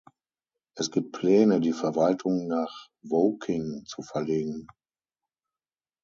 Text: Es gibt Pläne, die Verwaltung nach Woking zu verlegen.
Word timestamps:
Es 0.75 0.89
gibt 0.89 1.11
Pläne, 1.11 1.59
die 1.59 1.73
Verwaltung 1.73 2.47
nach 2.47 2.87
Woking 3.03 3.85
zu 3.85 4.01
verlegen. 4.01 4.65